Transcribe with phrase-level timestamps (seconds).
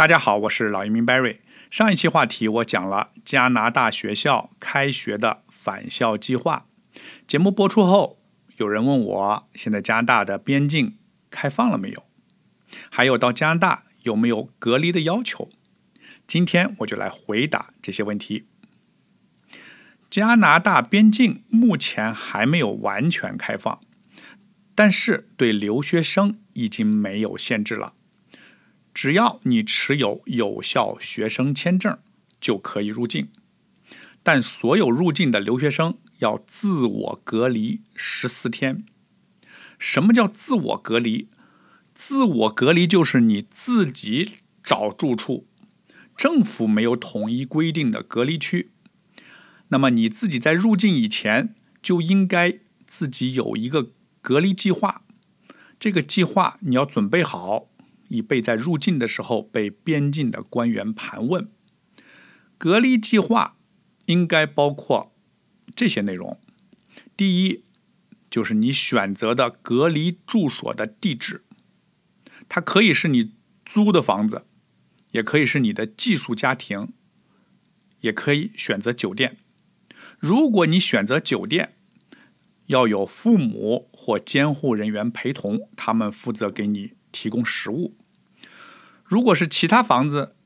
[0.00, 1.40] 大家好，我是老移民 Barry。
[1.70, 6.64] 上一期话题我讲了加拿大学校开学的返校计划。
[7.26, 8.18] 节目播出后，
[8.56, 10.96] 有人问我，现在加拿大的边境
[11.28, 12.04] 开放了没有？
[12.88, 15.50] 还有到加拿大有没有隔离的要求？
[16.26, 18.46] 今天我就来回答这些问题。
[20.08, 23.78] 加拿大边境目前还没有完全开放，
[24.74, 27.92] 但是对留学生已经没有限制了。
[28.92, 31.98] 只要你持有有效学生签证，
[32.40, 33.28] 就可以入境。
[34.22, 38.84] 但所有入境的留学生要自我隔离十四天。
[39.78, 41.28] 什么叫自我隔离？
[41.94, 45.46] 自我隔离就是你自己找住处，
[46.16, 48.70] 政府没有统一规定的隔离区。
[49.68, 55.02] 那么你自己在入境以前就应该自己有一个隔离计划，
[55.78, 57.69] 这个计划你要准备好，
[58.10, 61.50] 以备在入境的时候被边境的官员盘问。
[62.58, 63.56] 隔离计划
[64.04, 65.14] 应该包括
[65.74, 66.38] 这些内容：
[67.16, 67.64] 第一，
[68.28, 71.44] 就是你选择的隔离住所的地址，
[72.48, 73.32] 它可以是你
[73.64, 74.44] 租的房子，
[75.12, 76.92] 也可以是你的寄宿家庭，
[78.00, 79.38] 也可以选择酒店。
[80.18, 81.76] 如果你选择酒店，
[82.66, 87.96] 要有父母或监护人员陪同，他们负责给你提供食物。
[89.10, 90.36] 如果是其他房子，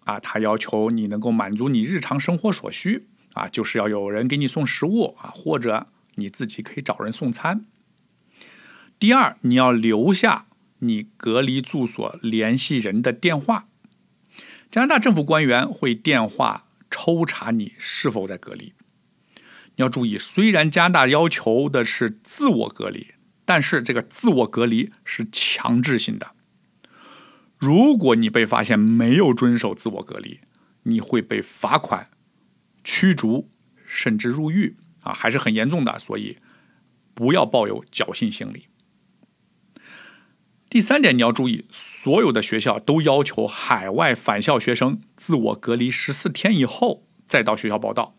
[0.00, 7.64] 啊，他要求你能够满足你日常生活所需，啊，就是要有人给你送食物，啊，或者你自己可以找人送餐。
[8.98, 10.44] 第二，你要留下
[10.80, 13.66] 你隔离住所联系人的电话，
[14.70, 18.74] 加拿大政府官员会电话抽查你是否在隔离。
[19.76, 23.14] 你要注意，虽然加拿大要求的是自我隔离，
[23.46, 26.32] 但是这个自我隔离是强制性的。
[27.62, 30.40] 如果你被发现没有遵守自我隔离，
[30.82, 32.10] 你会被罚款、
[32.82, 33.48] 驱逐，
[33.86, 35.96] 甚至入狱啊，还是很严重的。
[35.96, 36.38] 所以
[37.14, 38.66] 不要抱有侥幸心理。
[40.68, 48.16] 第三点，你要注意，所有的学校都要求海外返校学生自我隔离十四天以后再到学校报到。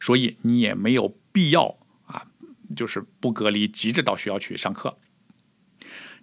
[0.00, 2.26] 所以你也没有必要啊，
[2.74, 4.98] 就是不隔离，急着到学校去上课。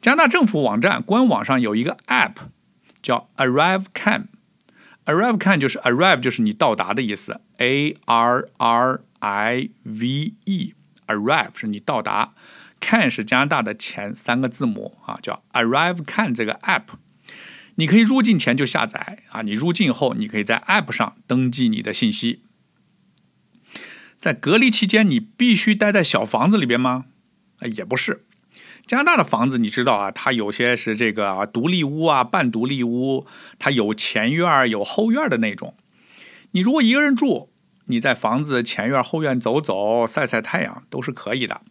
[0.01, 2.35] 加拿大政府网站官网上有一个 App，
[3.01, 12.33] 叫 Arrive Can，Arrive Can 就是 Arrive 就是你到达的意思，A R R I V E，Arrive 是你到达
[12.79, 16.83] ，Can 是加拿大的前三个字母啊，叫 Arrive Can 这个 App，
[17.75, 22.43] 你可以入境前就下载啊，你入境后你可以在 App 上登记你的信息。
[24.17, 27.05] 在隔离期间，你必须待在小房子里边吗？
[27.75, 28.25] 也不是。
[28.89, 33.27] 加拿大的房子你知道啊，它有些是这个啊独立屋啊、半独立屋，
[33.59, 35.75] 它有前院有后院的那种。
[36.53, 37.51] 你如果一个人住，
[37.85, 41.61] 你在房子前院后院走走、晒晒太阳都是可以的。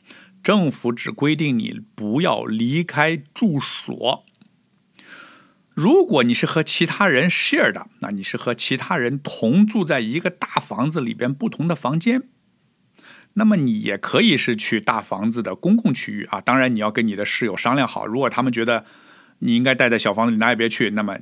[0.45, 4.25] 政府只规定你不要离开住所。
[5.75, 12.29] 如果你是和其他人 share 的，那你是和其他人同住在一个大房子里边不同的房间。
[13.39, 18.85] 那么你也可以是去大房子的公共区域啊，当然你要跟你的室友商量好，如果他们觉得
[19.39, 21.17] 你应该待在小房子里哪也别去，那么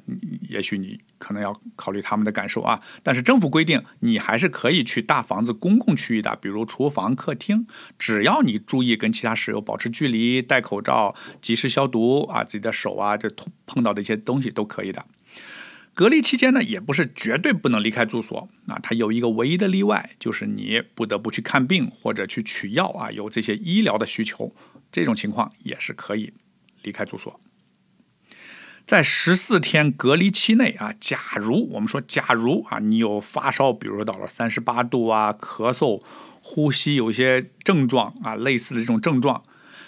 [0.48, 2.80] 也许你可能要考虑他们的感受啊。
[3.02, 7.66] 但是政府规定你还是可以去大房子公共区域的，比如厨房、客厅，
[7.98, 13.28] 只要你注意跟其他室友保持距离、戴口罩、及时消毒啊，自己的手啊，这
[13.66, 15.04] 碰到的一些东西都可以的。
[15.96, 24.54] 隔离期间呢，也不是绝对不能离开住所啊，它有一个唯一的例外，就是你不得不去看病或者去取药啊，有这些医疗的需求，
[24.92, 26.34] 这种情况也是可以
[26.82, 27.40] 离开住所。
[28.86, 36.02] 在十四天隔离期内啊，假如我们说假如啊，你有发烧，比如说到了三十八度啊，咳嗽、
[36.42, 39.42] 呼吸有些症状啊，类似的这种症状，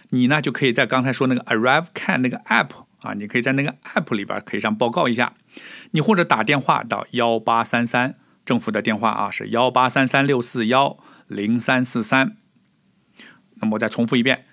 [0.09, 2.71] 你呢就可以在刚才说那个 Arrive Can 那个 App
[3.01, 5.35] 啊，你可以在那个 App 里边可以上报告一下。
[5.93, 12.37] 你或者打电话到幺八三三政府的电话啊，是幺八三三六四幺零三四三。
[13.61, 14.47] 那么我再重复一遍，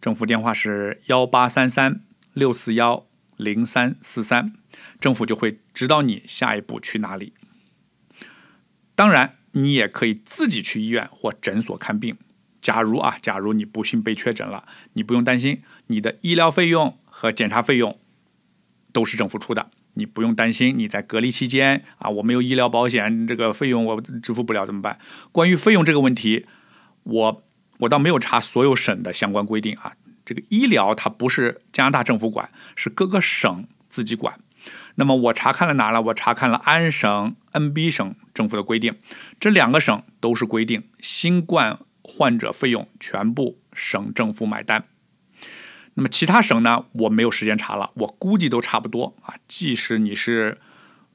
[0.00, 2.02] 政府电话是幺八三三
[2.32, 4.52] 六四幺零三四三，
[5.00, 7.32] 政府就会指导你下一步去哪里。
[8.94, 12.18] 当然，你也可以自己去医院或诊所看病。
[12.60, 17.98] 假如啊，假如你不幸被确诊了，你不用担心，你的医疗费用和检查费用
[18.94, 19.68] 都是政府出的。
[19.92, 24.98] 你不用担心，你在隔离期间啊，我没有医疗保险，这个费用我支付不了怎么办？
[25.30, 26.46] 关于费用这个问题，
[27.02, 27.42] 我
[27.80, 29.92] 我倒没有查所有省的相关规定啊。
[30.24, 34.40] 这个医疗它不是加拿大政府管，是各个省自己管。
[34.94, 36.00] 那么我查看了哪了？
[36.00, 38.94] 我查看了安省、NB 省政府的规定，
[39.38, 44.86] 这两个省都是规定新冠患者费用全部省政府买单。
[45.94, 46.84] 那么其他省呢？
[46.92, 49.34] 我没有时间查了，我估计都差不多啊。
[49.48, 50.58] 即使你是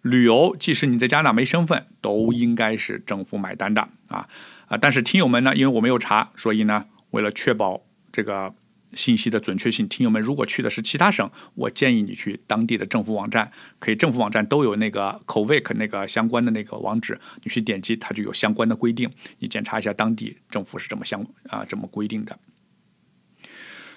[0.02, 4.28] 旅游，即使你在加拿大没身份，都应该是政府买单的啊
[4.68, 4.78] 啊！
[4.78, 7.82] 但是听友们呢，因为我没有查，所以呢，为了确保
[8.12, 8.54] 这个。
[8.94, 22.40] 信息的准确性，听友们，如果去的是其他省，我建议你去当地的政府网站，可以政府网站都有那个 COVID 那个相关的那个网址，你去点击，它就有相关的规定，你检查一下当地政府是怎么相啊这么规定的。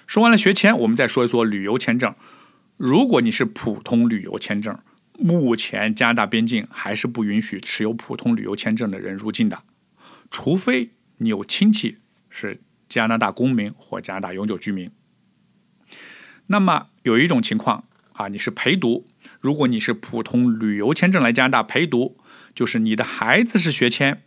[0.09, 2.15] 说完了学签，我们再说一说旅游签证。
[2.77, 4.75] 如果你是普通旅游签证，
[5.19, 9.61] 目前加拿大边境还是不允许持有普通旅游签证的人入境的，
[10.31, 12.59] 除非你有亲戚是。
[12.89, 14.89] 加拿大公民或加拿大永久居民。
[16.47, 17.83] 那么有一种情况
[18.13, 19.07] 啊，你是陪读。
[19.39, 22.17] 如果你是普通旅游签证来加拿大陪读，
[22.55, 24.23] 就是你的孩子是学签，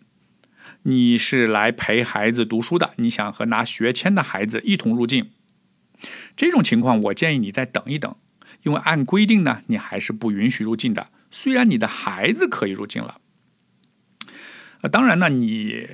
[0.82, 5.30] 你是来陪孩子读书的，你想和拿学签的孩子一同入境。
[6.36, 8.14] 这种情况，我建议你再等一等，
[8.62, 11.08] 因为按规定呢，你还是不允许入境的。
[11.30, 13.20] 虽然你的孩子可以入境了，
[14.82, 15.88] 呃，当然呢，你。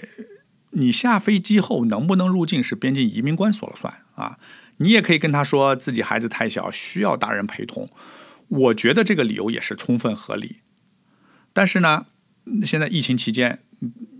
[0.72, 4.36] 你下飞机后能不能入境是边境移民官说了算啊！
[4.76, 7.88] 你也可以跟他说自己孩子太小，需要大人陪同。
[8.48, 10.58] 我觉得这个理由也是充分合理。
[11.54, 12.04] 但是呢，
[12.66, 13.60] 现在疫情期间，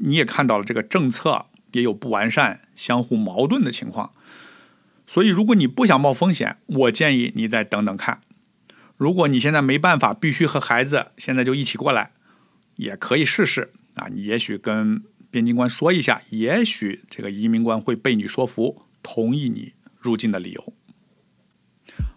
[0.01, 4.15] 你也看到了这个政策也有不完善、相互矛盾的情况。
[5.09, 8.21] 所以，如果你不想冒风险，我建议你再等等看。
[8.97, 12.13] 如果你现在没办法，必须和孩子现在就一起过来，
[12.77, 14.07] 也可以试试啊！
[14.13, 15.03] 你也许跟。
[15.31, 20.73] 边境官说一下，也许这个移民官会被你说服，同意你入境的理由。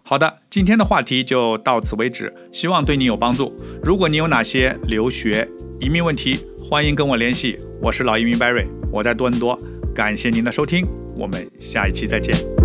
[0.02, 3.54] 好的，今天的话题就到此为止，希望对你有帮助。
[3.84, 5.46] 如果你有哪些留学、
[5.78, 7.58] 移民问题，欢迎跟我联系。
[7.82, 9.60] 我是老移民 Barry，我在多伦多，
[9.94, 12.61] 感谢您的收听，我们下一期再见。